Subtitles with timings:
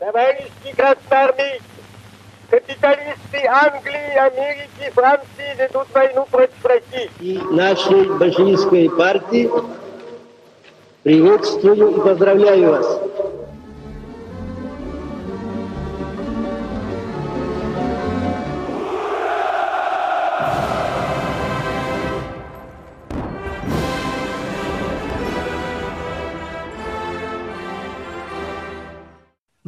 [0.00, 1.62] Товарищи красноармейцы,
[2.50, 7.10] капиталисты Англии, Америки, Франции ведут войну против России.
[7.20, 9.50] И нашей большевистской партии
[11.04, 13.00] приветствую и поздравляю вас.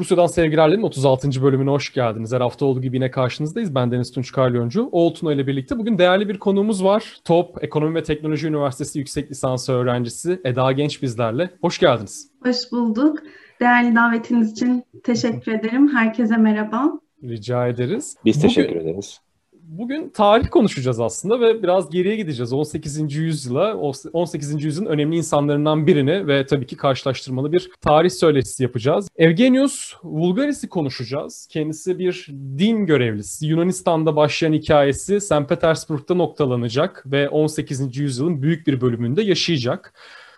[0.06, 1.42] Rusya'dan Sevgilerlerin 36.
[1.42, 2.32] bölümüne hoş geldiniz.
[2.32, 3.74] Her hafta olduğu gibi yine karşınızdayız.
[3.74, 4.88] Ben Deniz Tunç Karlyoncu.
[4.92, 7.16] Oğul Tuna ile birlikte bugün değerli bir konuğumuz var.
[7.24, 11.50] TOP Ekonomi ve Teknoloji Üniversitesi Yüksek Lisansı öğrencisi Eda Genç bizlerle.
[11.60, 12.30] Hoş geldiniz.
[12.42, 13.18] Hoş bulduk.
[13.60, 15.88] Değerli davetiniz için teşekkür ederim.
[15.88, 16.92] Herkese merhaba.
[17.22, 18.16] Rica ederiz.
[18.24, 19.20] Biz teşekkür bugün, ederiz.
[19.68, 22.52] Bugün tarih konuşacağız aslında ve biraz geriye gideceğiz.
[22.52, 23.14] 18.
[23.14, 23.76] yüzyıla,
[24.12, 24.64] 18.
[24.64, 29.08] yüzyılın önemli insanlarından birini ve tabii ki karşılaştırmalı bir tarih söyleşisi yapacağız.
[29.16, 31.48] Evgenios Vulgaris'i konuşacağız.
[31.50, 33.46] Kendisi bir din görevlisi.
[33.46, 35.48] Yunanistan'da başlayan hikayesi St.
[35.48, 37.96] Petersburg'da noktalanacak ve 18.
[37.96, 39.94] yüzyılın büyük bir bölümünde yaşayacak.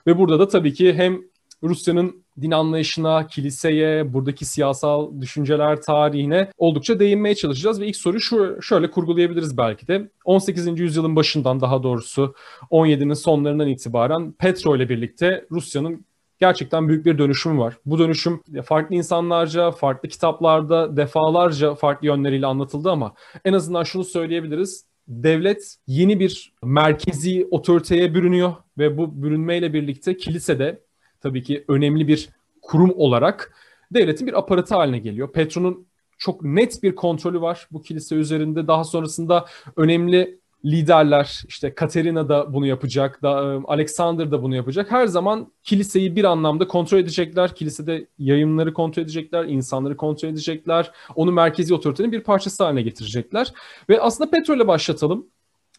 [0.06, 1.20] Ve burada da tabii ki hem
[1.62, 7.80] Rusya'nın din anlayışına, kiliseye, buradaki siyasal düşünceler tarihine oldukça değinmeye çalışacağız.
[7.80, 10.10] Ve ilk soruyu şu, şöyle kurgulayabiliriz belki de.
[10.24, 10.80] 18.
[10.80, 12.34] yüzyılın başından daha doğrusu
[12.70, 16.04] 17'nin sonlarından itibaren Petro ile birlikte Rusya'nın
[16.40, 17.74] gerçekten büyük bir dönüşüm var.
[17.86, 23.14] Bu dönüşüm farklı insanlarca, farklı kitaplarda defalarca farklı yönleriyle anlatıldı ama
[23.44, 30.82] en azından şunu söyleyebiliriz devlet yeni bir merkezi otoriteye bürünüyor ve bu bürünmeyle birlikte kilisede
[31.20, 32.28] tabii ki önemli bir
[32.62, 33.54] kurum olarak
[33.90, 35.32] devletin bir aparatı haline geliyor.
[35.32, 35.86] Petro'nun
[36.18, 38.66] çok net bir kontrolü var bu kilise üzerinde.
[38.66, 39.44] Daha sonrasında
[39.76, 44.90] önemli liderler işte Katerina da bunu yapacak, da ıı, Alexander da bunu yapacak.
[44.90, 47.54] Her zaman kiliseyi bir anlamda kontrol edecekler.
[47.54, 50.92] Kilisede yayınları kontrol edecekler, insanları kontrol edecekler.
[51.14, 53.52] Onu merkezi otoritenin bir parçası haline getirecekler.
[53.88, 55.26] Ve aslında Petro ile başlatalım.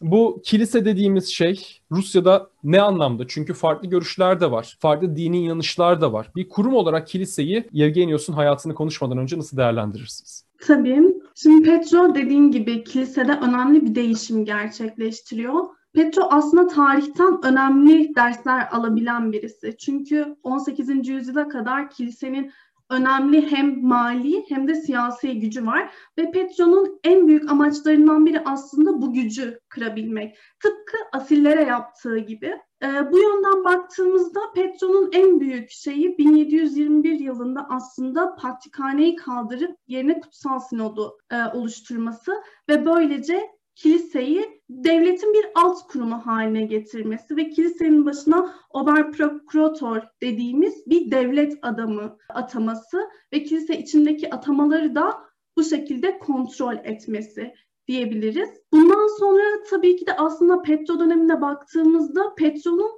[0.00, 3.24] Bu kilise dediğimiz şey Rusya'da ne anlamda?
[3.28, 4.76] Çünkü farklı görüşler de var.
[4.80, 6.30] Farklı dini inanışlar da var.
[6.36, 10.44] Bir kurum olarak kiliseyi Yevgenios'un hayatını konuşmadan önce nasıl değerlendirirsiniz?
[10.66, 11.02] Tabii.
[11.34, 15.64] Şimdi Petro dediğin gibi kilisede önemli bir değişim gerçekleştiriyor.
[15.92, 19.76] Petro aslında tarihten önemli dersler alabilen birisi.
[19.78, 21.08] Çünkü 18.
[21.08, 22.52] yüzyıla kadar kilisenin
[22.90, 29.02] önemli hem mali hem de siyasi gücü var ve Petro'nun en büyük amaçlarından biri aslında
[29.02, 30.36] bu gücü kırabilmek.
[30.62, 32.60] Tıpkı asillere yaptığı gibi.
[32.82, 40.60] Ee, bu yönden baktığımızda Petro'nun en büyük şeyi 1721 yılında aslında Patrikhane'yi kaldırıp yerine Kutsal
[40.60, 48.54] Sinod'u e, oluşturması ve böylece kiliseyi devletin bir alt kurumu haline getirmesi ve kilisenin başına
[48.70, 55.20] oberprokurator dediğimiz bir devlet adamı ataması ve kilise içindeki atamaları da
[55.56, 57.54] bu şekilde kontrol etmesi
[57.88, 58.50] diyebiliriz.
[58.72, 62.90] Bundan sonra tabii ki de aslında Petro dönemine baktığımızda Petro'nun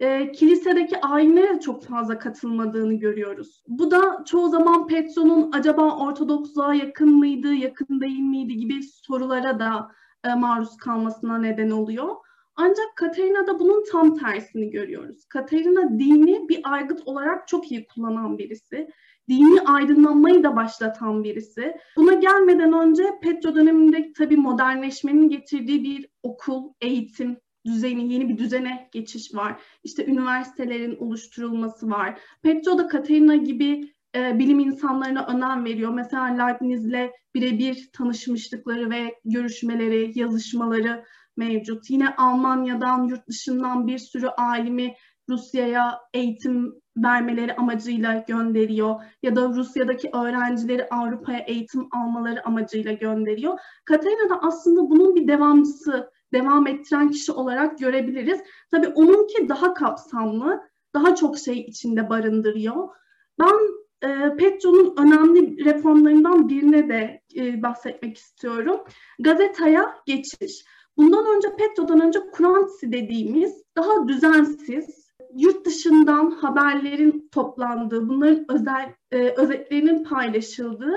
[0.00, 3.62] e, kilisedeki ayinlere çok fazla katılmadığını görüyoruz.
[3.68, 9.98] Bu da çoğu zaman Petro'nun acaba Ortodoksluğa yakın mıydı, yakın değil miydi gibi sorulara da
[10.24, 12.16] e, maruz kalmasına neden oluyor.
[12.56, 15.24] Ancak Katerina'da bunun tam tersini görüyoruz.
[15.24, 18.88] Katerina dini bir aygıt olarak çok iyi kullanan birisi.
[19.28, 21.76] Dini aydınlanmayı da başlatan birisi.
[21.96, 28.88] Buna gelmeden önce Petro döneminde tabii modernleşmenin getirdiği bir okul, eğitim, düzeni, yeni bir düzene
[28.92, 29.60] geçiş var.
[29.84, 32.20] İşte üniversitelerin oluşturulması var.
[32.42, 35.94] Petro da Katerina gibi e, bilim insanlarına önem veriyor.
[35.94, 41.04] Mesela Leibniz'le birebir tanışmışlıkları ve görüşmeleri, yazışmaları
[41.36, 41.90] mevcut.
[41.90, 44.94] Yine Almanya'dan, yurt dışından bir sürü alimi
[45.28, 53.58] Rusya'ya eğitim vermeleri amacıyla gönderiyor ya da Rusya'daki öğrencileri Avrupa'ya eğitim almaları amacıyla gönderiyor.
[53.84, 58.40] Katerina da aslında bunun bir devamcısı, devam ettiren kişi olarak görebiliriz.
[58.70, 60.60] Tabii onunki daha kapsamlı,
[60.94, 62.88] daha çok şey içinde barındırıyor.
[63.40, 68.80] Ben e, Petro'nun önemli reformlarından birine de e, bahsetmek istiyorum.
[69.18, 70.64] Gazetaya geçiş.
[70.96, 79.34] Bundan önce Petro'dan önce Kurantsi dediğimiz daha düzensiz, yurt dışından haberlerin toplandığı, bunların özel e,
[79.36, 80.94] özetlerinin paylaşıldığı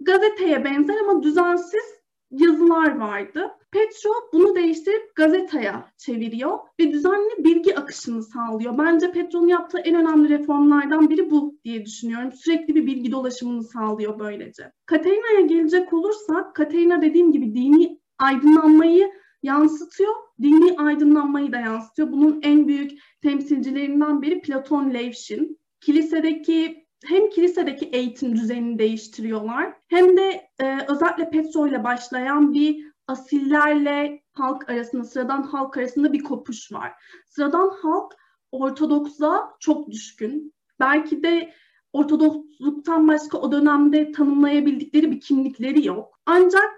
[0.00, 1.84] gazeteye benzer ama düzensiz
[2.30, 3.50] yazılar vardı.
[3.72, 8.78] Petro bunu değiştirip gazeteye çeviriyor ve düzenli bilgi akışını sağlıyor.
[8.78, 12.32] Bence Petro'nun yaptığı en önemli reformlardan biri bu diye düşünüyorum.
[12.32, 14.72] Sürekli bir bilgi dolaşımını sağlıyor böylece.
[14.86, 22.12] Katerina'ya gelecek olursak, Katerina dediğim gibi dini aydınlanmayı yansıtıyor, dini aydınlanmayı da yansıtıyor.
[22.12, 22.90] Bunun en büyük
[23.22, 25.58] temsilcilerinden biri Platon Levşin.
[25.80, 34.22] Kilisedeki hem kilisedeki eğitim düzenini değiştiriyorlar hem de e, özellikle Petro ile başlayan bir asillerle
[34.32, 36.92] halk arasında, sıradan halk arasında bir kopuş var.
[37.26, 38.16] Sıradan halk
[38.52, 40.54] Ortodoks'a çok düşkün.
[40.80, 41.52] Belki de
[41.92, 46.20] Ortodoksluktan başka o dönemde tanımlayabildikleri bir kimlikleri yok.
[46.26, 46.70] Ancak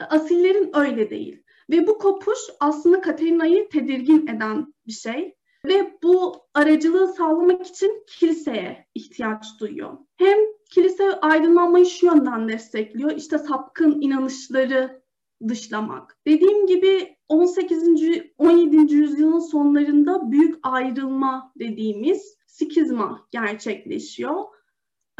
[0.00, 1.42] asillerin öyle değil.
[1.70, 5.34] Ve bu kopuş aslında Katerina'yı tedirgin eden bir şey.
[5.64, 9.98] Ve bu aracılığı sağlamak için kiliseye ihtiyaç duyuyor.
[10.16, 10.38] Hem
[10.70, 13.10] kilise aydınlanmayı şu yönden destekliyor.
[13.10, 14.97] İşte sapkın inanışları
[15.48, 16.16] dışlamak.
[16.26, 17.82] Dediğim gibi 18.
[18.38, 18.94] 17.
[18.94, 24.44] yüzyılın sonlarında büyük ayrılma dediğimiz skizma gerçekleşiyor.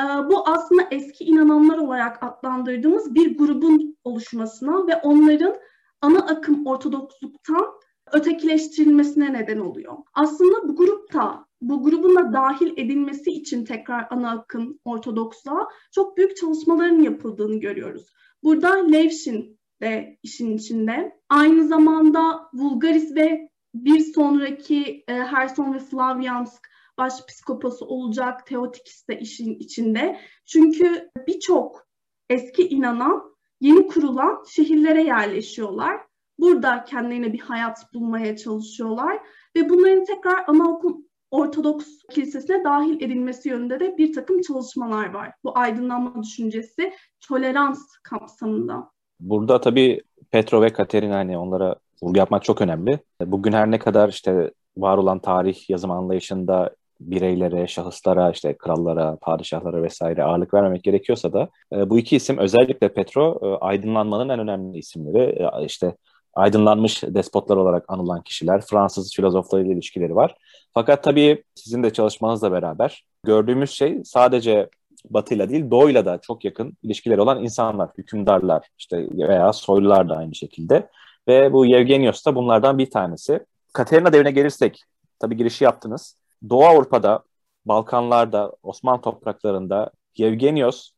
[0.01, 5.57] Ee, bu aslında eski inananlar olarak adlandırdığımız bir grubun oluşmasına ve onların
[6.01, 7.67] ana akım Ortodoksluktan
[8.13, 9.97] ötekileştirilmesine neden oluyor.
[10.15, 16.37] Aslında bu grupta, bu grubun da dahil edilmesi için tekrar ana akım Ortodoksluğa çok büyük
[16.37, 18.07] çalışmaların yapıldığını görüyoruz.
[18.43, 21.21] Burada Levşin de işin içinde.
[21.29, 29.55] Aynı zamanda Vulgaris ve bir sonraki e, Herson ve Flavyansk başpiskoposu olacak Teotikis de işin
[29.55, 30.21] içinde.
[30.47, 31.87] Çünkü birçok
[32.31, 36.01] eski inanan yeni kurulan şehirlere yerleşiyorlar.
[36.39, 39.19] Burada kendilerine bir hayat bulmaya çalışıyorlar
[39.57, 45.33] ve bunların tekrar anaokul Ortodoks kilisesine dahil edilmesi yönünde de bir takım çalışmalar var.
[45.45, 48.91] Bu aydınlanma düşüncesi tolerans kapsamında.
[49.21, 52.99] Burada tabii Petro ve Katerina hani onlara vurgu yapmak çok önemli.
[53.21, 56.71] Bugün her ne kadar işte var olan tarih yazım anlayışında
[57.01, 62.89] bireylere, şahıslara, işte krallara, padişahlara vesaire ağırlık vermemek gerekiyorsa da e, bu iki isim özellikle
[62.89, 65.19] Petro e, aydınlanmanın en önemli isimleri.
[65.19, 65.97] E, işte
[66.35, 70.35] aydınlanmış despotlar olarak anılan kişiler, Fransız filozoflarıyla ilişkileri var.
[70.75, 74.69] Fakat tabii sizin de çalışmanızla beraber gördüğümüz şey sadece
[75.11, 80.35] Batı'yla değil Doğu'yla da çok yakın ilişkileri olan insanlar, hükümdarlar işte veya soylular da aynı
[80.35, 80.89] şekilde.
[81.29, 83.41] Ve bu Yevgenios da bunlardan bir tanesi.
[83.73, 84.85] Katerina devrine gelirsek,
[85.19, 86.17] tabii girişi yaptınız.
[86.51, 87.23] Doğu Avrupa'da,
[87.67, 90.91] Balkanlarda, Osmanlı topraklarında Yevgenios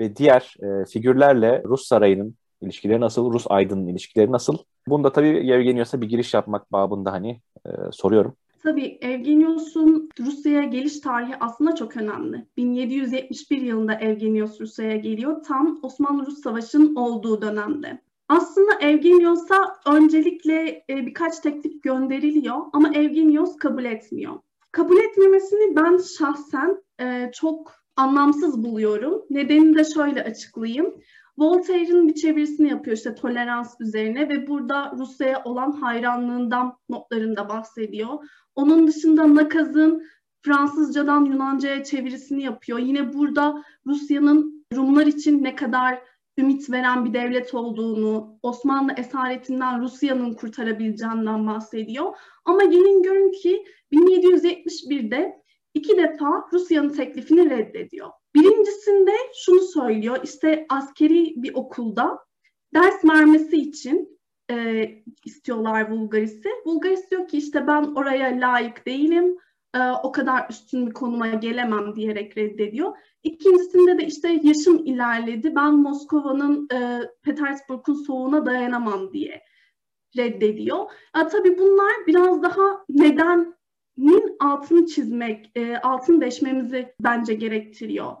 [0.00, 4.58] ve diğer e, figürlerle Rus sarayının ilişkileri nasıl, Rus aydının ilişkileri nasıl?
[4.88, 8.36] Bunda tabii Yevgenios'a bir giriş yapmak babında hani e, soruyorum.
[8.62, 12.46] Tabii Evgenios'un Rusya'ya geliş tarihi aslında çok önemli.
[12.56, 15.42] 1771 yılında Evgenios Rusya'ya geliyor.
[15.42, 18.02] Tam Osmanlı-Rus Savaşı'nın olduğu dönemde.
[18.28, 24.34] Aslında Evgenios'a öncelikle e, birkaç teklif gönderiliyor ama Evgenios kabul etmiyor.
[24.72, 29.22] Kabul etmemesini ben şahsen e, çok anlamsız buluyorum.
[29.30, 30.94] Nedenini de şöyle açıklayayım.
[31.38, 38.08] Voltaire'in bir çevirisini yapıyor işte tolerans üzerine ve burada Rusya'ya olan hayranlığından notlarında bahsediyor.
[38.54, 40.02] Onun dışında Nakaz'ın
[40.42, 42.78] Fransızcadan Yunanca'ya çevirisini yapıyor.
[42.78, 46.02] Yine burada Rusya'nın Rumlar için ne kadar
[46.38, 52.16] ümit veren bir devlet olduğunu, Osmanlı esaretinden Rusya'nın kurtarabileceğinden bahsediyor.
[52.44, 55.42] Ama gelin görün ki 1771'de
[55.74, 58.10] iki defa Rusya'nın teklifini reddediyor.
[58.34, 59.12] Birincisinde
[59.44, 62.18] şunu söylüyor, işte askeri bir okulda
[62.74, 64.18] ders vermesi için
[64.50, 64.88] e,
[65.24, 66.48] istiyorlar Bulgaris'i.
[66.64, 69.36] Bulgaris diyor ki işte ben oraya layık değilim,
[69.74, 72.96] e, o kadar üstün bir konuma gelemem diyerek reddediyor.
[73.22, 79.42] İkincisinde de işte yaşım ilerledi, ben Moskova'nın, e, Petersburg'un soğuğuna dayanamam diye
[80.16, 80.90] reddediyor.
[81.16, 82.84] Ya, tabii bunlar biraz daha
[83.96, 88.12] nedenin altını çizmek, e, altını deşmemizi bence gerektiriyor.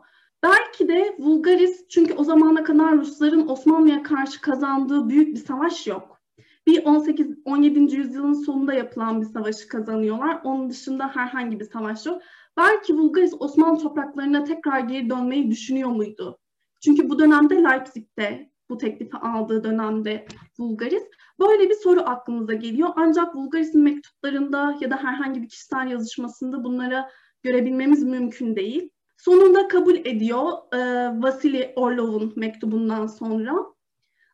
[0.42, 6.22] Belki de Vulgaris çünkü o zamana kadar Rusların Osmanlı'ya karşı kazandığı büyük bir savaş yok.
[6.66, 7.96] Bir 18-17.
[7.96, 10.40] yüzyılın sonunda yapılan bir savaşı kazanıyorlar.
[10.44, 12.22] Onun dışında herhangi bir savaş yok.
[12.56, 16.38] Belki Vulgaris Osmanlı topraklarına tekrar geri dönmeyi düşünüyor muydu?
[16.84, 20.26] Çünkü bu dönemde Leipzig'te bu teklifi aldığı dönemde
[20.58, 21.02] Vulgaris.
[21.40, 22.88] Böyle bir soru aklımıza geliyor.
[22.96, 27.10] Ancak Vulgaris'in mektuplarında ya da herhangi bir kişisel yazışmasında bunlara
[27.42, 28.90] görebilmemiz mümkün değil.
[29.16, 30.78] Sonunda kabul ediyor e,
[31.22, 33.54] Vasili Orlov'un mektubundan sonra.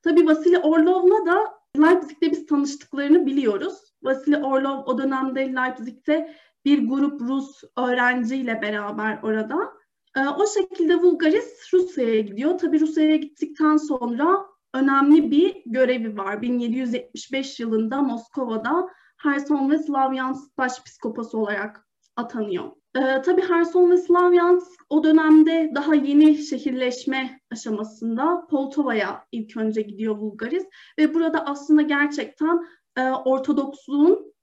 [0.04, 3.75] Tabii Vasili Orlov'la da Leipzig'te biz tanıştıklarını biliyoruz.
[4.02, 9.77] Vasili Orlov o dönemde Leipzig'te bir grup Rus öğrenciyle beraber orada.
[10.18, 12.58] E, o şekilde Vulgaris Rusya'ya gidiyor.
[12.58, 16.42] Tabii Rusya'ya gittikten sonra önemli bir görevi var.
[16.42, 22.64] 1775 yılında Moskova'da Herson ve Slavyansk başpiskoposu olarak atanıyor.
[22.96, 30.18] Ee, tabii Herson ve Slavyansk o dönemde daha yeni şehirleşme aşamasında Poltova'ya ilk önce gidiyor
[30.18, 30.64] Bulgaris
[30.98, 34.34] ve burada aslında gerçekten e, Ortodoksluğun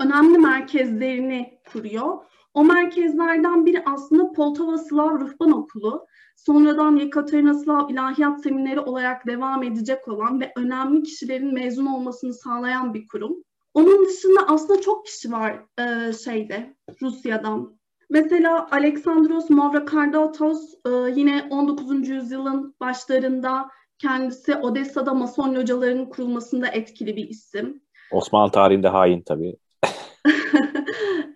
[0.00, 2.18] önemli merkezlerini kuruyor.
[2.54, 6.06] O merkezlerden biri aslında Poltava Slav Ruhban Okulu.
[6.36, 12.94] Sonradan Yekaterina Slav İlahiyat Semineri olarak devam edecek olan ve önemli kişilerin mezun olmasını sağlayan
[12.94, 13.36] bir kurum.
[13.74, 17.80] Onun dışında aslında çok kişi var e, şeyde Rusya'dan.
[18.10, 22.08] Mesela Alexandros Mavrokardatos e, yine 19.
[22.08, 27.82] yüzyılın başlarında kendisi Odessa'da Mason localarının kurulmasında etkili bir isim.
[28.12, 29.56] Osmanlı tarihinde hain tabii.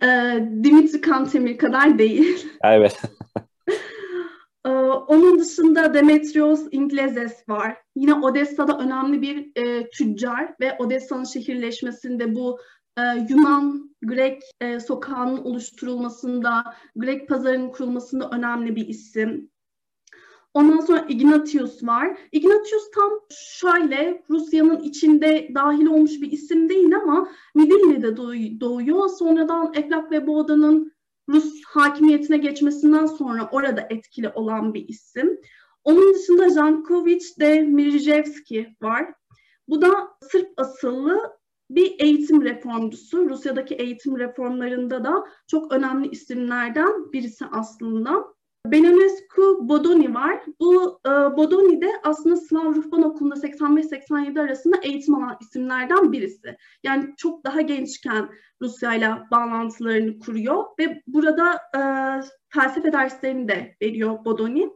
[0.05, 0.09] e,
[0.65, 2.47] Dimitri Kantemir kadar değil.
[2.65, 3.01] Evet.
[4.67, 4.69] e,
[5.09, 7.77] onun dışında Demetrios Inglezes var.
[7.97, 12.59] Yine Odessa'da önemli bir e, tüccar ve Odessa'nın şehirleşmesinde bu
[12.99, 19.51] e, Yunan Grek e, sokağının oluşturulmasında, Grek pazarının kurulmasında önemli bir isim.
[20.55, 22.19] Ondan sonra Ignatius var.
[22.33, 28.17] Ignatius tam şöyle Rusya'nın içinde dahil olmuş bir isim değil ama Midilli'de
[28.61, 29.09] doğuyor.
[29.09, 30.93] Sonradan Eflak ve Boğda'nın
[31.29, 35.41] Rus hakimiyetine geçmesinden sonra orada etkili olan bir isim.
[35.85, 39.15] Onun dışında Jankovic de Mirzhevski var.
[39.69, 41.33] Bu da Sırp asıllı
[41.71, 43.29] bir eğitim reformcusu.
[43.29, 48.34] Rusya'daki eğitim reformlarında da çok önemli isimlerden birisi aslında.
[48.67, 50.43] Benenescu Bodoni var.
[50.61, 56.57] Bu e, Bodoni de aslında Slav Ruhban Okulu'nda 85-87 arasında eğitim alan isimlerden birisi.
[56.83, 58.29] Yani çok daha gençken
[58.63, 61.81] Rusya ile bağlantılarını kuruyor ve burada e,
[62.49, 64.71] felsefe derslerini de veriyor Bodoni.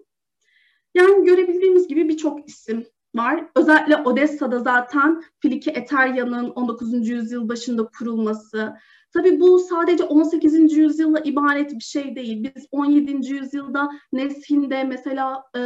[0.95, 3.45] Yani görebildiğimiz gibi birçok isim var.
[3.57, 7.09] Özellikle Odessa'da zaten Filiki Eterya'nın 19.
[7.09, 8.75] yüzyıl başında kurulması.
[9.13, 10.77] Tabii bu sadece 18.
[10.77, 12.51] yüzyılla ibaret bir şey değil.
[12.57, 13.33] Biz 17.
[13.33, 15.61] yüzyılda Neshin'de mesela e,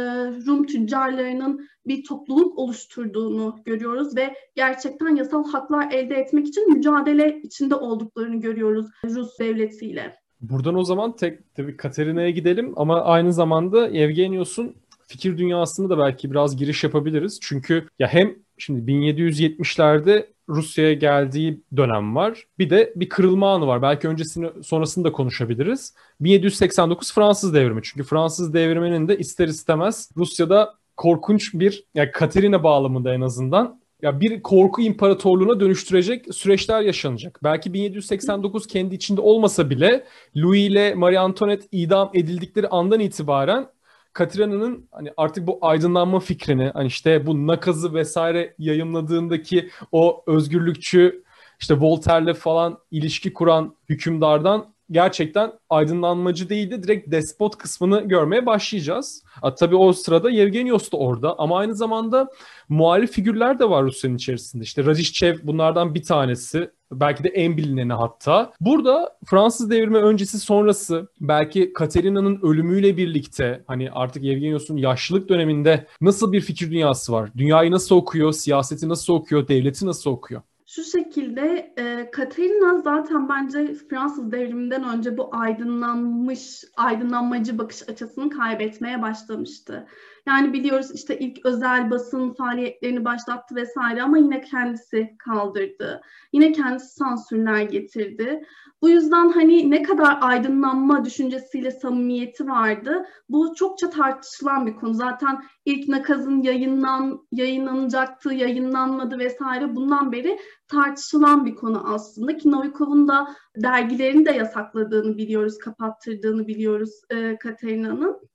[0.47, 7.75] Rum tüccarlarının bir topluluk oluşturduğunu görüyoruz ve gerçekten yasal haklar elde etmek için mücadele içinde
[7.75, 10.15] olduklarını görüyoruz Rus devletiyle.
[10.41, 14.75] Buradan o zaman tek tabii Katerina'ya gidelim ama aynı zamanda Evgenios'un
[15.07, 17.39] fikir dünyasını da belki biraz giriş yapabiliriz.
[17.41, 22.47] Çünkü ya hem şimdi 1770'lerde Rusya'ya geldiği dönem var.
[22.59, 23.81] Bir de bir kırılma anı var.
[23.81, 25.93] Belki öncesini sonrasını da konuşabiliriz.
[26.19, 27.81] 1789 Fransız devrimi.
[27.83, 34.19] Çünkü Fransız devriminin de ister istemez Rusya'da korkunç bir yani Katerina bağlamında en azından ya
[34.19, 37.39] bir korku imparatorluğuna dönüştürecek süreçler yaşanacak.
[37.43, 40.03] Belki 1789 kendi içinde olmasa bile
[40.37, 43.67] Louis ile Marie Antoinette idam edildikleri andan itibaren
[44.13, 51.23] Katrina'nın hani artık bu aydınlanma fikrini hani işte bu nakazı vesaire yayınladığındaki o özgürlükçü
[51.59, 59.23] işte Voltaire'le falan ilişki kuran hükümdardan gerçekten aydınlanmacı değil de direkt despot kısmını görmeye başlayacağız.
[59.41, 62.27] A, tabii o sırada Yevgenios da orada ama aynı zamanda
[62.69, 64.63] muhalif figürler de var Rusya'nın içerisinde.
[64.63, 66.69] İşte Radishchev bunlardan bir tanesi.
[66.91, 68.53] Belki de en bilineni hatta.
[68.61, 76.31] Burada Fransız devrimi öncesi sonrası belki Katerina'nın ölümüyle birlikte hani artık Yevgenios'un yaşlılık döneminde nasıl
[76.31, 77.29] bir fikir dünyası var?
[77.37, 78.31] Dünyayı nasıl okuyor?
[78.31, 79.47] Siyaseti nasıl okuyor?
[79.47, 80.41] Devleti nasıl okuyor?
[80.75, 89.01] Şu şekilde e, Katerina zaten bence Fransız devriminden önce bu aydınlanmış, aydınlanmacı bakış açısını kaybetmeye
[89.01, 89.87] başlamıştı.
[90.27, 96.01] Yani biliyoruz işte ilk özel basın faaliyetlerini başlattı vesaire ama yine kendisi kaldırdı.
[96.31, 98.43] Yine kendisi sansürler getirdi.
[98.83, 103.05] Bu yüzden hani ne kadar aydınlanma düşüncesiyle samimiyeti vardı.
[103.29, 104.93] Bu çokça tartışılan bir konu.
[104.93, 113.07] Zaten ilk nakazın yayınlan yayınlanacaktı, yayınlanmadı vesaire bundan beri tartışılan bir konu aslında ki Novikov'un
[113.07, 118.29] da dergilerini de yasakladığını biliyoruz, kapattırdığını biliyoruz e, Katerina'nın.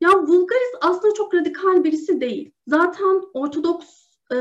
[0.00, 2.52] Ya Vulgaris aslında çok radikal birisi değil.
[2.66, 3.88] Zaten Ortodoks
[4.32, 4.36] e,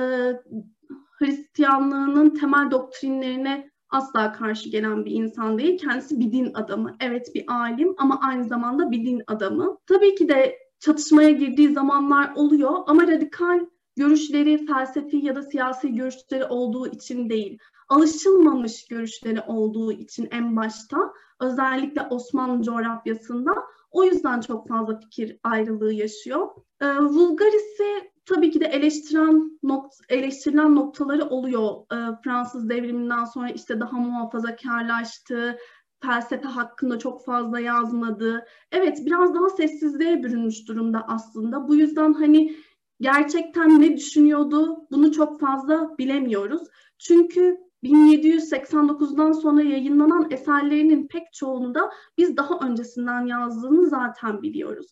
[1.19, 5.79] Hristiyanlığının temel doktrinlerine asla karşı gelen bir insan değil.
[5.79, 6.95] Kendisi bir din adamı.
[6.99, 9.77] Evet bir alim ama aynı zamanda bir din adamı.
[9.87, 13.65] Tabii ki de çatışmaya girdiği zamanlar oluyor ama radikal
[13.95, 17.57] görüşleri felsefi ya da siyasi görüşleri olduğu için değil.
[17.89, 20.97] Alışılmamış görüşleri olduğu için en başta
[21.39, 23.51] özellikle Osmanlı coğrafyasında
[23.91, 26.47] o yüzden çok fazla fikir ayrılığı yaşıyor.
[26.81, 31.71] E, Vulgaris'i tabii ki de eleştiren nok eleştirilen noktaları oluyor.
[31.93, 35.57] E, Fransız devriminden sonra işte daha muhafazakarlaştı,
[36.01, 38.45] felsefe hakkında çok fazla yazmadı.
[38.71, 41.67] Evet biraz daha sessizliğe bürünmüş durumda aslında.
[41.67, 42.55] Bu yüzden hani
[43.01, 46.61] gerçekten ne düşünüyordu bunu çok fazla bilemiyoruz.
[46.97, 54.87] Çünkü 1789'dan sonra yayınlanan eserlerinin pek çoğunu da biz daha öncesinden yazdığını zaten biliyoruz.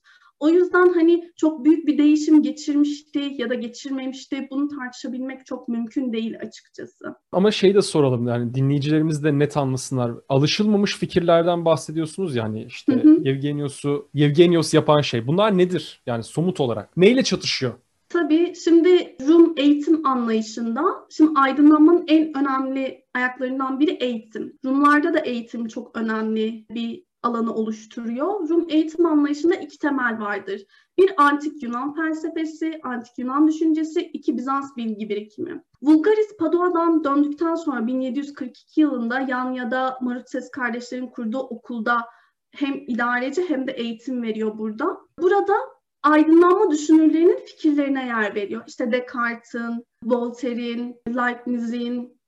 [0.45, 6.13] O yüzden hani çok büyük bir değişim geçirmişti ya da geçirmemişti bunu tartışabilmek çok mümkün
[6.13, 7.15] değil açıkçası.
[7.31, 10.11] Ama şey de soralım yani dinleyicilerimiz de net anlasınlar.
[10.29, 13.03] Alışılmamış fikirlerden bahsediyorsunuz yani işte.
[13.21, 15.27] Yevgenios'u Yevgenios yapan şey.
[15.27, 16.01] Bunlar nedir?
[16.05, 16.97] Yani somut olarak.
[16.97, 17.73] Neyle çatışıyor?
[18.09, 24.53] Tabii şimdi Rum eğitim anlayışında, şimdi aydınlanmanın en önemli ayaklarından biri eğitim.
[24.65, 28.49] Rumlarda da eğitim çok önemli bir alanı oluşturuyor.
[28.49, 30.65] Rum eğitim anlayışında iki temel vardır.
[30.97, 35.63] Bir antik Yunan felsefesi, antik Yunan düşüncesi, iki Bizans bilgi birikimi.
[35.81, 42.05] Vulgaris Padua'dan döndükten sonra 1742 yılında Yanya'da Marutses kardeşlerin kurduğu okulda
[42.51, 44.97] hem idareci hem de eğitim veriyor burada.
[45.19, 45.53] Burada
[46.03, 48.63] aydınlanma düşünürlerinin fikirlerine yer veriyor.
[48.67, 52.19] İşte Descartes'in, Voltaire'in, Leibniz'in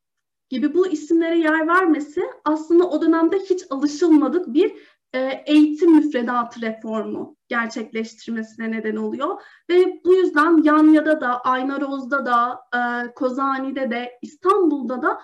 [0.49, 4.73] gibi bu isimlere yer vermesi aslında o dönemde hiç alışılmadık bir
[5.13, 9.41] e, eğitim müfredatı reformu gerçekleştirmesine neden oluyor.
[9.69, 15.21] Ve bu yüzden Yanya'da da, Aynaroz'da da, e, Kozani'de de, İstanbul'da da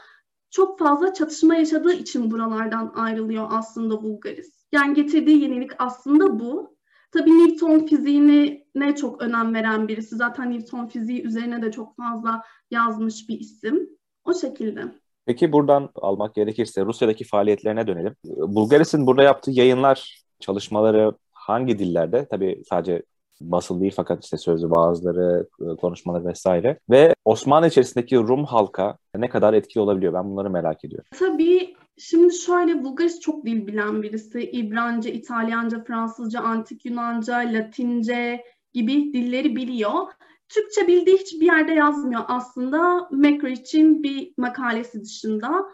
[0.49, 4.65] çok fazla çatışma yaşadığı için buralardan ayrılıyor aslında Bulgaris.
[4.71, 6.77] Yani getirdiği yenilik aslında bu.
[7.11, 10.15] Tabii Newton fiziğine ne çok önem veren birisi.
[10.15, 13.89] Zaten Newton fiziği üzerine de çok fazla yazmış bir isim.
[14.25, 15.02] O şekilde.
[15.25, 18.15] Peki buradan almak gerekirse Rusya'daki faaliyetlerine dönelim.
[18.25, 22.27] Bulgaris'in burada yaptığı yayınlar, çalışmaları hangi dillerde?
[22.29, 23.03] Tabii sadece
[23.41, 25.47] basılı değil fakat işte sözlü bazıları,
[25.81, 26.79] konuşmaları vesaire.
[26.89, 30.13] Ve Osmanlı içerisindeki Rum halka ne kadar etkili olabiliyor?
[30.13, 31.05] Ben bunları merak ediyorum.
[31.19, 34.41] Tabii şimdi şöyle Bulgaris çok dil bilen birisi.
[34.41, 40.07] İbranca, İtalyanca, Fransızca, Antik Yunanca, Latince gibi dilleri biliyor.
[40.53, 43.07] Türkçe bildiği hiçbir yerde yazmıyor aslında.
[43.11, 45.65] Macrage'in bir makalesi dışında.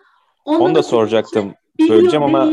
[0.45, 1.53] Onda Onu da soracaktım.
[1.87, 2.49] Söyleyeceğim ama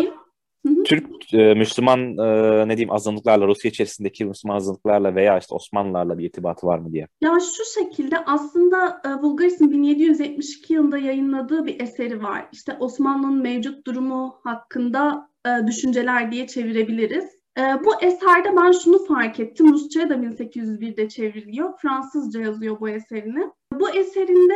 [0.84, 6.24] Türk, e, Müslüman e, ne diyeyim azınlıklarla, Rusya içerisindeki Müslüman azınlıklarla veya işte Osmanlılarla bir
[6.24, 7.08] irtibatı var mı diye.
[7.20, 12.48] Ya şu şekilde aslında e, Bulgaris'in 1772 yılında yayınladığı bir eseri var.
[12.52, 17.36] İşte Osmanlı'nın mevcut durumu hakkında e, düşünceler diye çevirebiliriz.
[17.58, 19.72] E, bu eserde ben şunu fark ettim.
[19.72, 21.78] Rusça'ya da 1801'de çevriliyor.
[21.78, 23.50] Fransızca yazıyor bu eserini.
[23.72, 24.54] Bu eserinde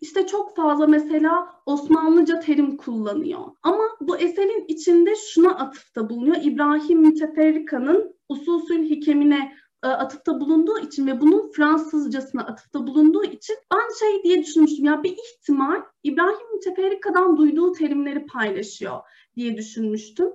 [0.00, 3.40] işte çok fazla mesela Osmanlıca terim kullanıyor.
[3.62, 6.36] Ama bu eserin içinde şuna atıfta bulunuyor.
[6.42, 9.52] İbrahim Müteferrika'nın Usulsül Hikemine
[9.84, 15.02] e, atıfta bulunduğu için ve bunun Fransızcasına atıfta bulunduğu için ben şey diye düşünmüştüm ya
[15.02, 19.00] bir ihtimal İbrahim Müteferrika'dan duyduğu terimleri paylaşıyor
[19.36, 20.28] diye düşünmüştüm.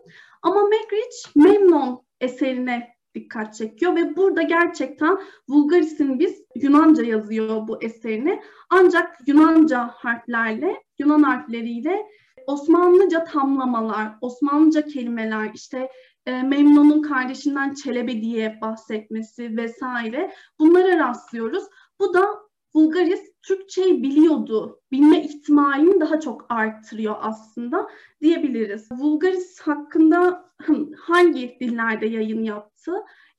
[0.44, 5.18] Ama Magritte Memnon eserine dikkat çekiyor ve burada gerçekten
[5.50, 8.42] Vulgaris'in biz Yunanca yazıyor bu eserini.
[8.70, 12.06] Ancak Yunanca harflerle, Yunan harfleriyle
[12.48, 15.90] Osmanlıca tamlamalar, Osmanlıca kelimeler, işte
[16.26, 21.64] e, Memnun'un kardeşinden Çelebi diye bahsetmesi vesaire bunlara rastlıyoruz.
[22.00, 22.26] Bu da
[22.74, 27.90] Bulgaris Türkçeyi biliyordu, bilme ihtimalini daha çok arttırıyor aslında
[28.22, 28.92] diyebiliriz.
[28.92, 30.50] Bulgaris hakkında
[30.98, 32.92] hangi dillerde yayın yaptı?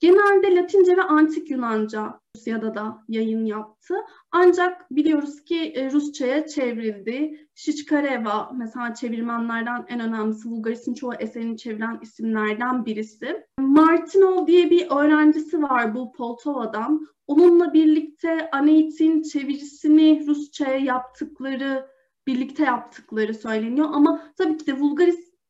[0.05, 3.95] Genelde Latince ve Antik Yunanca Rusya'da da yayın yaptı.
[4.33, 7.49] Ancak biliyoruz ki e, Rusça'ya çevrildi.
[7.55, 13.47] Şiçkareva mesela çevirmenlerden en önemlisi Bulgaris'in çoğu eserini çeviren isimlerden birisi.
[13.59, 17.07] Martinov diye bir öğrencisi var bu Poltova'dan.
[17.27, 21.87] Onunla birlikte Aneit'in çevirisini Rusça'ya yaptıkları,
[22.27, 23.89] birlikte yaptıkları söyleniyor.
[23.93, 24.81] Ama tabii ki de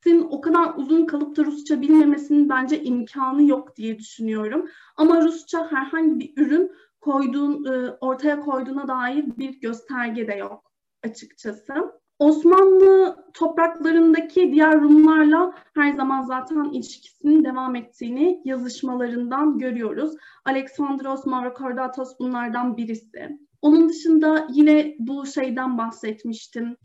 [0.04, 4.68] Vulgaris'in o kadar uzun kalıp da Rusça bilmemesinin bence imkanı yok diye düşünüyorum.
[4.96, 10.72] Ama Rusça herhangi bir ürün koyduğun, e, ortaya koyduğuna dair bir gösterge de yok
[11.04, 11.74] açıkçası.
[12.18, 20.14] Osmanlı topraklarındaki diğer Rumlarla her zaman zaten ilişkisinin devam ettiğini yazışmalarından görüyoruz.
[20.44, 23.38] Alexandros Mavrokordatos bunlardan birisi.
[23.62, 26.76] Onun dışında yine bu şeyden bahsetmiştim.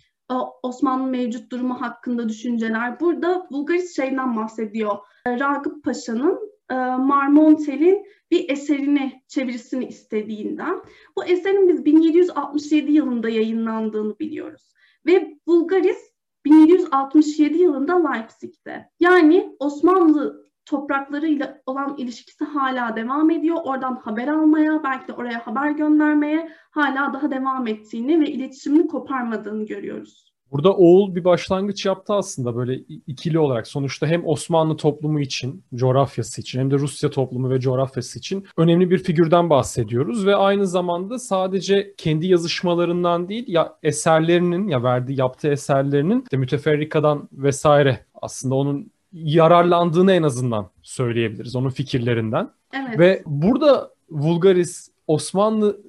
[0.63, 2.99] Osmanlı mevcut durumu hakkında düşünceler.
[2.99, 4.97] Burada Bulgaris şeyden bahsediyor.
[5.27, 6.39] Ragıp Paşa'nın
[6.71, 10.81] e, Marmontel'in bir eserini, çevirisini istediğinden.
[11.15, 14.73] Bu eserin biz 1767 yılında yayınlandığını biliyoruz.
[15.05, 16.13] Ve Bulgaris
[16.45, 18.89] 1767 yılında Leipzig'te.
[18.99, 23.57] Yani Osmanlı topraklarıyla olan ilişkisi hala devam ediyor.
[23.63, 29.65] Oradan haber almaya, belki de oraya haber göndermeye hala daha devam ettiğini ve iletişimini koparmadığını
[29.65, 30.29] görüyoruz.
[30.51, 32.75] Burada Oğul bir başlangıç yaptı aslında böyle
[33.07, 33.67] ikili olarak.
[33.67, 38.89] Sonuçta hem Osmanlı toplumu için, coğrafyası için hem de Rusya toplumu ve coğrafyası için önemli
[38.89, 45.47] bir figürden bahsediyoruz ve aynı zamanda sadece kendi yazışmalarından değil ya eserlerinin ya verdiği yaptığı
[45.47, 52.49] eserlerinin de müteferrikadan vesaire aslında onun yararlandığını en azından söyleyebiliriz onun fikirlerinden.
[52.73, 52.99] Evet.
[52.99, 55.81] Ve burada Vulgaris Osmanlı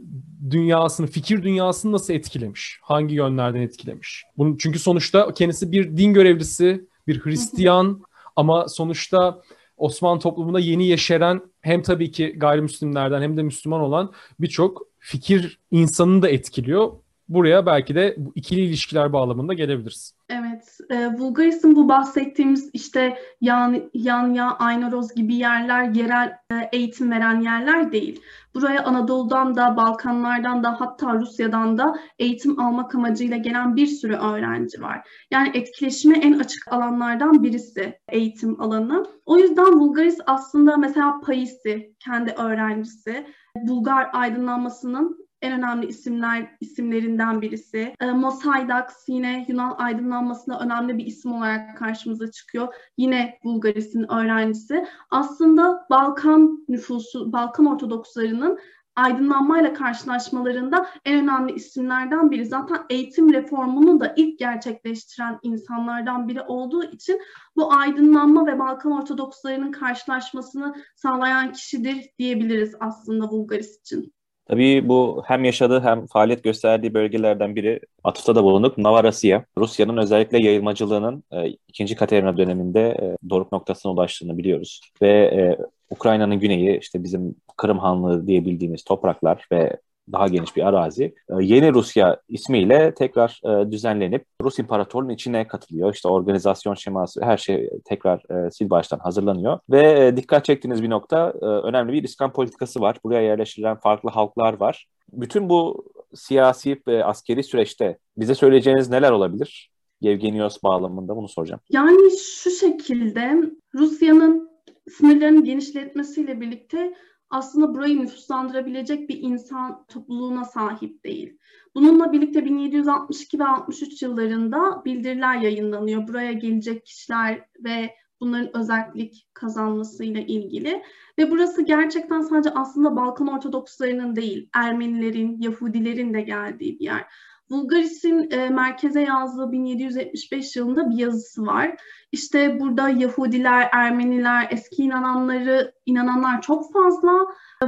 [0.51, 2.79] dünyasını, fikir dünyasını nasıl etkilemiş?
[2.83, 4.25] Hangi yönlerden etkilemiş?
[4.39, 8.03] Bunun çünkü sonuçta kendisi bir din görevlisi, bir Hristiyan
[8.37, 9.43] ama sonuçta
[9.77, 16.23] Osmanlı toplumunda yeni yeşeren hem tabii ki gayrimüslimlerden hem de Müslüman olan birçok fikir insanını
[16.23, 16.93] da etkiliyor.
[17.31, 20.15] Buraya belki de ikili ilişkiler bağlamında gelebiliriz.
[20.29, 27.41] Evet, e, Bulgaris'in bu bahsettiğimiz işte Yan, Yanya, Aynaroz gibi yerler yerel e, eğitim veren
[27.41, 28.21] yerler değil.
[28.55, 34.83] Buraya Anadolu'dan da, Balkanlardan da hatta Rusya'dan da eğitim almak amacıyla gelen bir sürü öğrenci
[34.83, 35.09] var.
[35.31, 39.07] Yani etkileşime en açık alanlardan birisi eğitim alanı.
[39.27, 47.95] O yüzden Bulgaris aslında mesela Paisi, kendi öğrencisi, Bulgar aydınlanmasının en önemli isimler isimlerinden birisi.
[48.01, 52.75] E, Mosaidax yine Yunan aydınlanmasına önemli bir isim olarak karşımıza çıkıyor.
[52.97, 54.87] Yine Bulgaris'in öğrencisi.
[55.11, 58.59] Aslında Balkan nüfusu, Balkan Ortodokslarının
[58.97, 62.47] aydınlanmayla karşılaşmalarında en önemli isimlerden biri.
[62.47, 67.21] Zaten eğitim reformunu da ilk gerçekleştiren insanlardan biri olduğu için
[67.57, 74.13] bu aydınlanma ve Balkan Ortodokslarının karşılaşmasını sağlayan kişidir diyebiliriz aslında Bulgaris için.
[74.51, 78.79] Tabii bu hem yaşadığı hem faaliyet gösterdiği bölgelerden biri atıfta da bulunduk.
[78.79, 81.97] Navarasya, Rusya'nın özellikle yayılmacılığının e, 2.
[81.97, 84.81] Katerina döneminde e, doruk noktasına ulaştığını biliyoruz.
[85.03, 85.59] Ve e,
[85.91, 89.77] Ukrayna'nın güneyi işte bizim Kırım Hanlığı diye bildiğimiz topraklar ve
[90.13, 91.05] daha geniş bir arazi.
[91.05, 95.95] E, Yeni Rusya ismiyle tekrar e, düzenlenip Rus İmparatorluğu'nun içine katılıyor.
[95.95, 99.59] İşte organizasyon şeması her şey tekrar e, sil baştan hazırlanıyor.
[99.71, 102.97] Ve dikkat çektiğiniz bir nokta önemli bir iskan politikası var.
[103.05, 104.87] Buraya yerleştirilen farklı halklar var.
[105.13, 109.71] Bütün bu siyasi ve askeri süreçte bize söyleyeceğiniz neler olabilir?
[110.01, 111.61] Yevgenios bağlamında bunu soracağım.
[111.71, 112.11] Yani
[112.43, 114.51] şu şekilde Rusya'nın
[114.91, 116.95] sınırlarını genişletmesiyle birlikte
[117.31, 121.39] aslında burayı nüfuslandırabilecek bir insan topluluğuna sahip değil.
[121.75, 126.09] Bununla birlikte 1762 ve 63 yıllarında bildiriler yayınlanıyor.
[126.09, 130.83] Buraya gelecek kişiler ve bunların özellik kazanmasıyla ilgili.
[131.19, 137.07] Ve burası gerçekten sadece aslında Balkan Ortodokslarının değil, Ermenilerin, Yahudilerin de geldiği bir yer.
[137.51, 141.77] Bulgaris'in e, merkeze yazdığı 1775 yılında bir yazısı var.
[142.13, 147.27] İşte burada Yahudiler, Ermeniler, eski inananları, inananlar çok fazla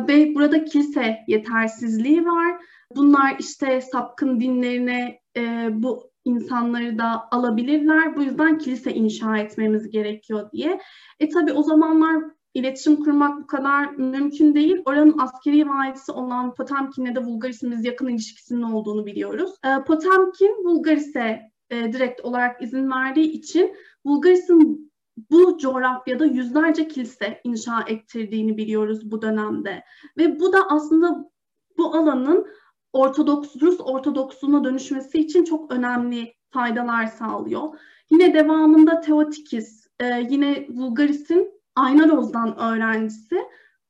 [0.09, 2.57] ve burada kilise yetersizliği var.
[2.97, 8.17] Bunlar işte sapkın dinlerine e, bu insanları da alabilirler.
[8.17, 10.81] Bu yüzden kilise inşa etmemiz gerekiyor diye.
[11.21, 12.23] E tabi o zamanlar
[12.55, 14.83] iletişim kurmak bu kadar mümkün değil.
[14.85, 19.51] Oranın askeri valisi olan Potemkin'le de Bulgaris'in biz yakın ilişkisinin olduğunu biliyoruz.
[19.65, 24.93] E, Potemkin Bulgaris'e e, direkt olarak izin verdiği için Bulgaris'in
[25.31, 29.85] bu coğrafyada yüzlerce kilise inşa ettirdiğini biliyoruz bu dönemde.
[30.19, 31.31] Ve bu da aslında
[31.79, 32.47] bu alanın
[32.93, 37.79] Ortodoks, Rus Ortodoksluğuna dönüşmesi için çok önemli faydalar sağlıyor.
[38.11, 43.37] Yine devamında Teotikis, e, yine Bulgaris'in Aynaroz'dan öğrencisi.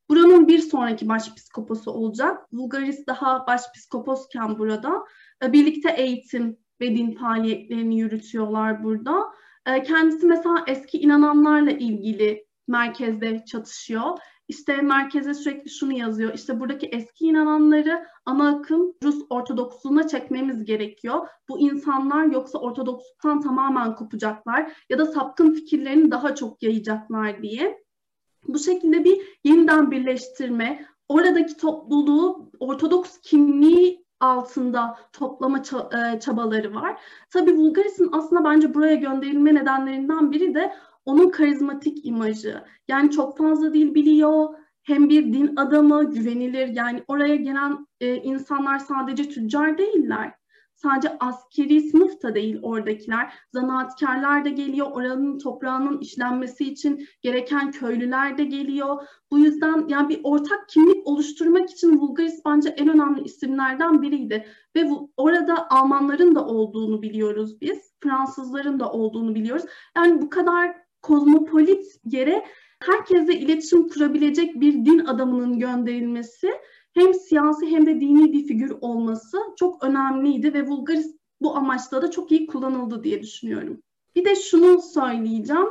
[0.09, 2.53] Buranın bir sonraki başpiskoposu olacak.
[2.53, 5.05] Bulgaris daha başpiskoposken burada.
[5.45, 9.33] E, birlikte eğitim ve din faaliyetlerini yürütüyorlar burada.
[9.67, 14.19] E, kendisi mesela eski inananlarla ilgili merkezde çatışıyor.
[14.53, 16.35] İşte merkeze sürekli şunu yazıyor.
[16.35, 21.29] İşte buradaki eski inananları ana akım Rus Ortodoksluğuna çekmemiz gerekiyor.
[21.49, 27.85] Bu insanlar yoksa Ortodoksluktan tamamen kopacaklar ya da sapkın fikirlerini daha çok yayacaklar diye.
[28.49, 37.01] Bu şekilde bir yeniden birleştirme, oradaki topluluğu Ortodoks kimliği altında toplama e, çabaları var.
[37.31, 40.73] Tabii Bulgaris'in aslında bence buraya gönderilme nedenlerinden biri de
[41.05, 42.65] onun karizmatik imajı.
[42.89, 44.49] Yani çok fazla dil biliyor,
[44.83, 46.69] hem bir din adamı, güvenilir.
[46.69, 50.35] Yani oraya gelen e, insanlar sadece tüccar değiller.
[50.75, 53.35] Sadece askeri sınıf da değil oradakiler.
[53.53, 54.87] Zanaatkarlar da geliyor.
[54.93, 59.07] Oranın toprağının işlenmesi için gereken köylüler de geliyor.
[59.31, 64.47] Bu yüzden yani bir ortak kimlik oluşturmak için Bulgaris bence en önemli isimlerden biriydi.
[64.77, 67.93] Ve bu, orada Almanların da olduğunu biliyoruz biz.
[68.01, 69.65] Fransızların da olduğunu biliyoruz.
[69.97, 72.45] Yani bu kadar kozmopolit yere
[72.83, 76.51] herkese iletişim kurabilecek bir din adamının gönderilmesi
[76.95, 82.11] hem siyasi hem de dini bir figür olması çok önemliydi ve Bulgaris bu amaçla da
[82.11, 83.83] çok iyi kullanıldı diye düşünüyorum.
[84.17, 85.67] Bir de şunu söyleyeceğim.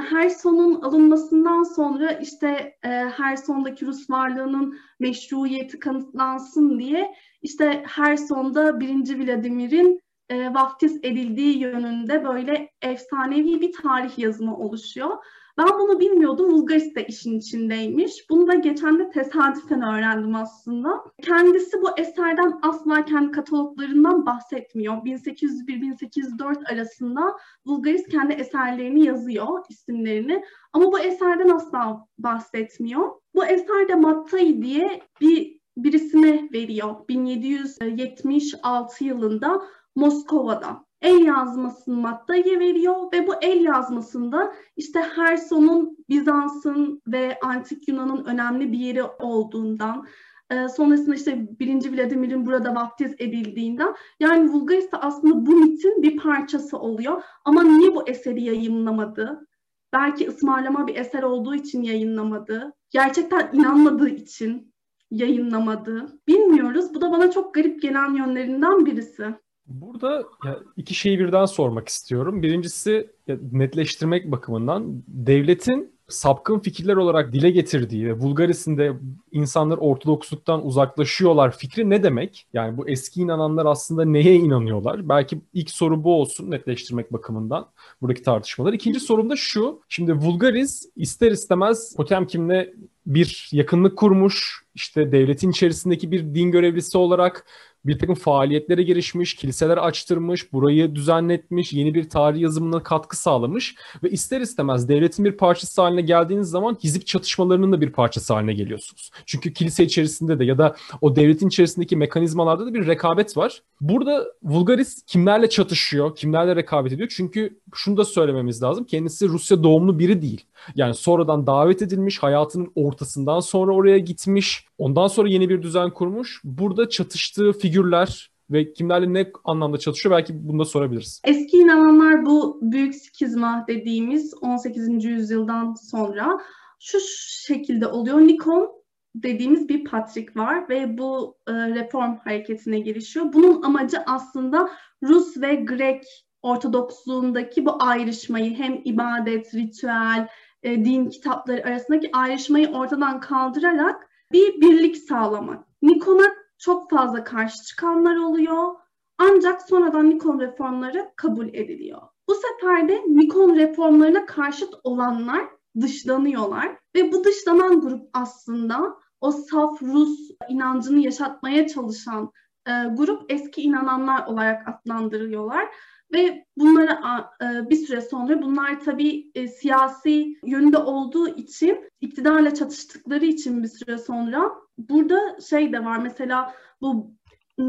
[0.00, 8.16] Her sonun alınmasından sonra işte e, her sondaki Rus varlığının meşruiyeti kanıtlansın diye işte her
[8.16, 8.88] sonda 1.
[9.18, 15.10] Vladimir'in e, vaftiz edildiği yönünde böyle efsanevi bir tarih yazımı oluşuyor.
[15.58, 16.52] Ben bunu bilmiyordum.
[16.52, 18.30] Vulgaris de işin içindeymiş.
[18.30, 21.04] Bunu da geçen de tesadüfen öğrendim aslında.
[21.22, 24.94] Kendisi bu eserden asla kendi kataloglarından bahsetmiyor.
[24.96, 27.36] 1801-1804 arasında
[27.66, 30.42] Vulgaris kendi eserlerini yazıyor, isimlerini.
[30.72, 33.10] Ama bu eserden asla bahsetmiyor.
[33.34, 37.08] Bu eser de Mattai diye bir birisine veriyor.
[37.08, 39.62] 1776 yılında
[39.96, 48.24] Moskova'da el yazmasını Matta'ya veriyor ve bu el yazmasında işte Herson'un Bizans'ın ve Antik Yunan'ın
[48.24, 50.06] önemli bir yeri olduğundan,
[50.50, 51.92] e, sonrasında işte 1.
[51.92, 57.22] Vladimir'in burada vaftiz edildiğinden yani Vulgaris de aslında bu mitin bir parçası oluyor.
[57.44, 59.48] Ama niye bu eseri yayınlamadı?
[59.92, 62.72] Belki ısmarlama bir eser olduğu için yayınlamadı.
[62.90, 64.74] Gerçekten inanmadığı için
[65.10, 66.20] yayınlamadı.
[66.28, 66.94] Bilmiyoruz.
[66.94, 69.34] Bu da bana çok garip gelen yönlerinden birisi.
[69.68, 72.42] Burada ya iki şeyi birden sormak istiyorum.
[72.42, 78.92] Birincisi ya netleştirmek bakımından devletin sapkın fikirler olarak dile getirdiği ve Vulgaris'in de
[79.32, 82.46] insanlar Ortodoksluktan uzaklaşıyorlar fikri ne demek?
[82.52, 85.08] Yani bu eski inananlar aslında neye inanıyorlar?
[85.08, 87.66] Belki ilk soru bu olsun netleştirmek bakımından
[88.02, 88.72] buradaki tartışmalar.
[88.72, 89.80] İkinci sorum da şu.
[89.88, 92.66] Şimdi Vulgaris ister istemez Potemkin'le
[93.06, 94.62] bir yakınlık kurmuş.
[94.74, 97.46] İşte devletin içerisindeki bir din görevlisi olarak
[97.86, 104.10] bir takım faaliyetlere girişmiş, kiliseler açtırmış, burayı düzenletmiş, yeni bir tarih yazımına katkı sağlamış ve
[104.10, 109.10] ister istemez devletin bir parçası haline geldiğiniz zaman hizip çatışmalarının da bir parçası haline geliyorsunuz.
[109.26, 113.62] Çünkü kilise içerisinde de ya da o devletin içerisindeki mekanizmalarda da bir rekabet var.
[113.80, 117.12] Burada Vulgaris kimlerle çatışıyor, kimlerle rekabet ediyor?
[117.16, 118.84] Çünkü şunu da söylememiz lazım.
[118.84, 120.44] Kendisi Rusya doğumlu biri değil.
[120.74, 126.40] Yani sonradan davet edilmiş, hayatının ortasından sonra oraya gitmiş, ondan sonra yeni bir düzen kurmuş.
[126.44, 131.20] Burada çatıştığı figürler ve kimlerle ne anlamda çatışıyor belki bunu da sorabiliriz.
[131.24, 135.04] Eski inananlar bu büyük skizma dediğimiz 18.
[135.04, 136.40] yüzyıldan sonra
[136.80, 136.98] şu
[137.46, 138.18] şekilde oluyor.
[138.18, 138.70] Nikon
[139.14, 143.32] dediğimiz bir patrik var ve bu e, reform hareketine girişiyor.
[143.32, 144.70] Bunun amacı aslında
[145.02, 146.04] Rus ve Grek
[146.42, 150.28] Ortodoksluğundaki bu ayrışmayı hem ibadet, ritüel,
[150.66, 155.64] e, din kitapları arasındaki ayrışmayı ortadan kaldırarak bir birlik sağlamak.
[155.82, 156.26] Nikon'a
[156.58, 158.74] çok fazla karşı çıkanlar oluyor.
[159.18, 162.02] Ancak sonradan Nikon reformları kabul ediliyor.
[162.28, 165.44] Bu sefer de Nikon reformlarına karşıt olanlar
[165.80, 172.32] dışlanıyorlar ve bu dışlanan grup aslında o saf Rus inancını yaşatmaya çalışan
[172.66, 175.68] e, grup eski inananlar olarak adlandırıyorlar.
[176.12, 183.24] Ve bunlara e, bir süre sonra bunlar tabii e, siyasi yönde olduğu için iktidarla çatıştıkları
[183.24, 187.16] için bir süre sonra burada şey de var mesela bu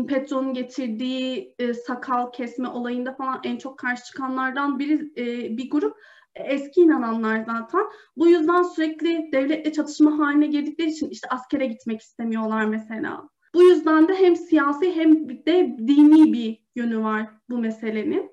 [0.08, 5.16] Petro'nun getirdiği e, sakal kesme olayında falan en çok karşı çıkanlardan biri
[5.58, 5.98] bir grup
[6.36, 7.82] eski inananlar zaten.
[8.18, 13.30] Bu yüzden sürekli devletle çatışma haline girdikleri için işte askere gitmek istemiyorlar mesela.
[13.58, 18.32] Bu yüzden de hem siyasi hem de dini bir yönü var bu meselenin.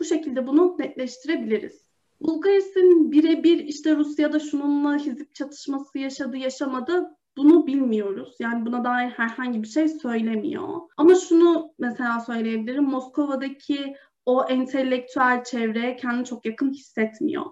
[0.00, 1.84] Bu şekilde bunu netleştirebiliriz.
[2.20, 8.36] Bulgaris'in birebir işte Rusya'da şununla hizip çatışması yaşadı yaşamadı bunu bilmiyoruz.
[8.38, 10.80] Yani buna dair herhangi bir şey söylemiyor.
[10.96, 12.84] Ama şunu mesela söyleyebilirim.
[12.84, 13.94] Moskova'daki
[14.26, 17.44] o entelektüel çevre kendini çok yakın hissetmiyor.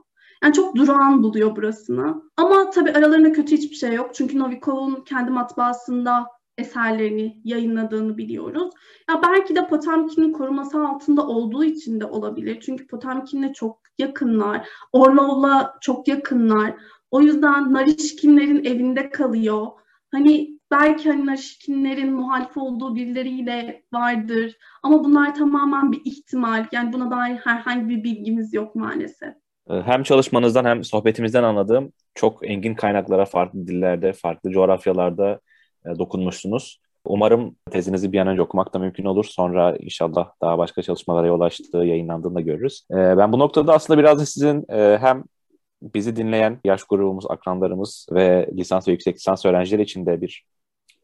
[0.43, 2.23] Yani çok durağan buluyor burasını.
[2.37, 4.15] Ama tabii aralarında kötü hiçbir şey yok.
[4.15, 6.27] Çünkü Novikov'un kendi matbaasında
[6.59, 8.73] eserlerini yayınladığını biliyoruz.
[9.11, 12.61] Ya belki de Potemkin'in koruması altında olduğu için de olabilir.
[12.61, 14.69] Çünkü Potemkin'le çok yakınlar.
[14.93, 16.75] Orlov'la çok yakınlar.
[17.11, 19.67] O yüzden Narişkinlerin evinde kalıyor.
[20.11, 24.57] Hani belki hani Narişkinlerin muhalif olduğu birileriyle vardır.
[24.83, 26.67] Ama bunlar tamamen bir ihtimal.
[26.73, 29.35] Yani buna dair herhangi bir bilgimiz yok maalesef.
[29.71, 35.41] Ee, hem çalışmanızdan hem sohbetimizden anladığım çok engin kaynaklara farklı dillerde, farklı coğrafyalarda
[35.99, 36.81] dokunmuşsunuz.
[37.05, 39.25] Umarım tezinizi bir an önce okumak da mümkün olur.
[39.25, 42.87] Sonra inşallah daha başka çalışmalara yol açtığı, yayınlandığında görürüz.
[42.91, 45.25] E, ben bu noktada aslında biraz da sizin e, hem
[45.83, 50.45] bizi dinleyen yaş grubumuz, akranlarımız ve lisans ve yüksek lisans öğrencileri için de bir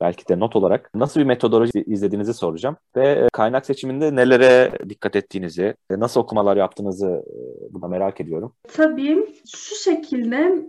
[0.00, 2.76] belki de not olarak nasıl bir metodoloji izlediğinizi soracağım.
[2.96, 7.24] Ve kaynak seçiminde nelere dikkat ettiğinizi, nasıl okumalar yaptığınızı
[7.70, 8.52] buna merak ediyorum.
[8.68, 10.66] Tabii şu şekilde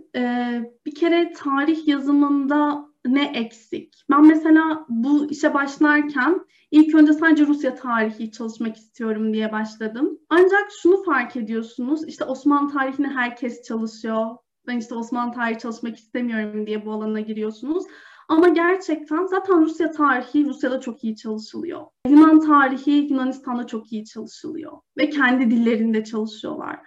[0.86, 4.04] bir kere tarih yazımında ne eksik?
[4.10, 10.18] Ben mesela bu işe başlarken ilk önce sadece Rusya tarihi çalışmak istiyorum diye başladım.
[10.28, 14.26] Ancak şunu fark ediyorsunuz, işte Osmanlı tarihini herkes çalışıyor.
[14.66, 17.84] Ben işte Osmanlı tarihi çalışmak istemiyorum diye bu alana giriyorsunuz.
[18.28, 21.80] Ama gerçekten zaten Rusya tarihi Rusya'da çok iyi çalışılıyor.
[22.08, 24.72] Yunan tarihi Yunanistan'da çok iyi çalışılıyor.
[24.98, 26.80] Ve kendi dillerinde çalışıyorlar.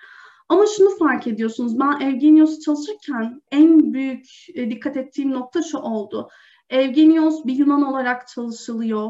[0.54, 6.30] Ama şunu fark ediyorsunuz, ben Evgenios'u çalışırken en büyük e, dikkat ettiğim nokta şu oldu.
[6.70, 9.10] Evgenios bir Yunan olarak çalışılıyor.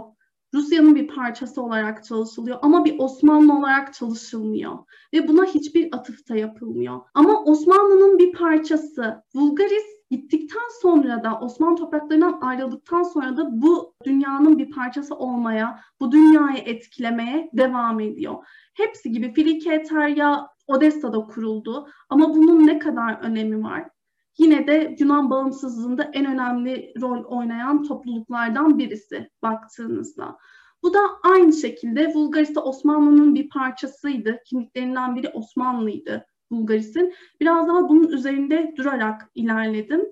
[0.54, 4.78] Rusya'nın bir parçası olarak çalışılıyor ama bir Osmanlı olarak çalışılmıyor.
[5.14, 7.02] Ve buna hiçbir atıfta yapılmıyor.
[7.14, 14.58] Ama Osmanlı'nın bir parçası Vulgaris gittikten sonra da Osmanlı topraklarından ayrıldıktan sonra da bu dünyanın
[14.58, 18.36] bir parçası olmaya, bu dünyayı etkilemeye devam ediyor.
[18.74, 23.90] Hepsi gibi Filike Eterya Odessa'da kuruldu ama bunun ne kadar önemi var?
[24.38, 30.38] Yine de Yunan bağımsızlığında en önemli rol oynayan topluluklardan birisi baktığınızda.
[30.84, 34.40] Bu da aynı şekilde Bulgaristan Osmanlı'nın bir parçasıydı.
[34.46, 37.14] Kimliklerinden biri Osmanlıydı Bulgaris'in.
[37.40, 40.06] Biraz daha bunun üzerinde durarak ilerledim.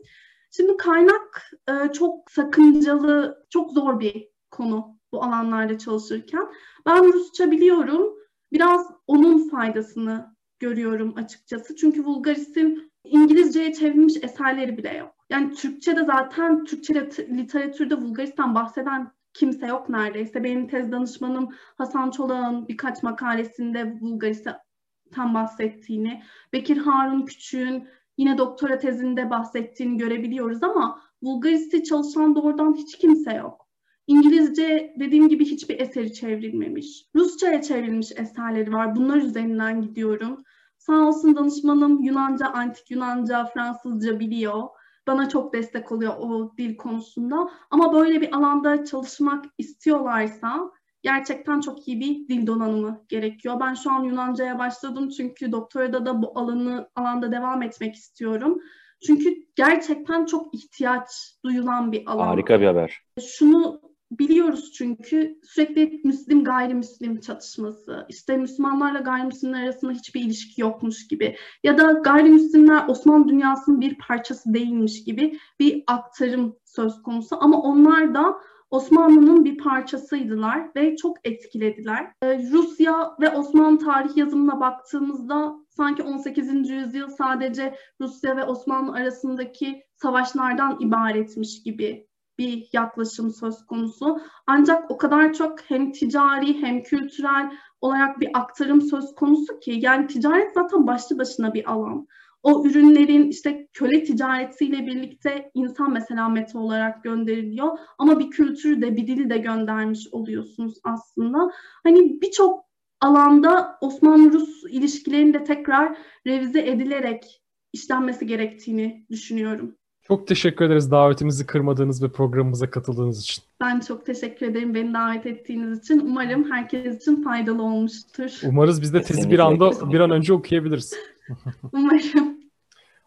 [0.51, 6.47] Şimdi kaynak e, çok sakıncalı, çok zor bir konu bu alanlarda çalışırken.
[6.85, 8.13] Ben Rusça biliyorum.
[8.51, 11.75] Biraz onun faydasını görüyorum açıkçası.
[11.75, 15.15] Çünkü Bulgaris'in İngilizceye çevrilmiş eserleri bile yok.
[15.29, 16.93] Yani Türkçe'de zaten Türkçe
[17.29, 20.43] literatürde Bulgaristan bahseden kimse yok neredeyse.
[20.43, 29.29] Benim tez danışmanım Hasan Çolak'ın birkaç makalesinde Bulgaristan bahsettiğini, Bekir Harun Küçük'ün yine doktora tezinde
[29.29, 33.67] bahsettiğini görebiliyoruz ama Bulgaris'i çalışan doğrudan hiç kimse yok.
[34.07, 37.05] İngilizce dediğim gibi hiçbir eseri çevrilmemiş.
[37.15, 38.95] Rusça'ya çevrilmiş eserleri var.
[38.95, 40.43] Bunlar üzerinden gidiyorum.
[40.81, 44.63] Sağ olsun danışmanım Yunanca, antik Yunanca, Fransızca biliyor.
[45.07, 47.49] Bana çok destek oluyor o dil konusunda.
[47.71, 50.71] Ama böyle bir alanda çalışmak istiyorlarsa
[51.03, 53.59] gerçekten çok iyi bir dil donanımı gerekiyor.
[53.59, 58.61] Ben şu an Yunanca'ya başladım çünkü doktorada da bu alanı alanda devam etmek istiyorum.
[59.07, 61.09] Çünkü gerçekten çok ihtiyaç
[61.45, 62.27] duyulan bir alan.
[62.27, 63.01] Harika bir haber.
[63.19, 63.81] Şunu
[64.11, 71.77] biliyoruz çünkü sürekli Müslim gayrimüslim çatışması, işte Müslümanlarla gayrimüslimler arasında hiçbir ilişki yokmuş gibi ya
[71.77, 78.35] da gayrimüslimler Osmanlı dünyasının bir parçası değilmiş gibi bir aktarım söz konusu ama onlar da
[78.71, 82.11] Osmanlı'nın bir parçasıydılar ve çok etkilediler.
[82.23, 86.69] Ee, Rusya ve Osmanlı tarih yazımına baktığımızda sanki 18.
[86.69, 92.07] yüzyıl sadece Rusya ve Osmanlı arasındaki savaşlardan ibaretmiş gibi
[92.39, 94.21] bir yaklaşım söz konusu.
[94.47, 100.07] Ancak o kadar çok hem ticari hem kültürel olarak bir aktarım söz konusu ki yani
[100.07, 102.07] ticaret zaten başlı başına bir alan.
[102.43, 108.95] O ürünlerin işte köle ticaretiyle birlikte insan mesela meta olarak gönderiliyor ama bir kültürü de
[108.95, 111.51] bir dili de göndermiş oluyorsunuz aslında.
[111.83, 112.65] Hani birçok
[113.01, 117.41] alanda Osmanlı-Rus ilişkilerinin de tekrar revize edilerek
[117.73, 119.77] işlenmesi gerektiğini düşünüyorum.
[120.11, 123.43] Çok teşekkür ederiz davetimizi kırmadığınız ve programımıza katıldığınız için.
[123.61, 125.99] Ben çok teşekkür ederim beni davet ettiğiniz için.
[125.99, 128.39] Umarım herkes için faydalı olmuştur.
[128.43, 130.93] Umarız biz de tezi bir anda bir an önce okuyabiliriz.
[131.73, 132.37] Umarım.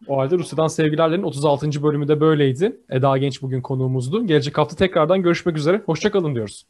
[0.07, 1.83] O halde Rusya'dan Sevgilerlerin 36.
[1.83, 2.77] bölümü de böyleydi.
[2.89, 4.27] Eda Genç bugün konuğumuzdu.
[4.27, 5.81] Gelecek hafta tekrardan görüşmek üzere.
[5.85, 6.65] Hoşçakalın diyoruz.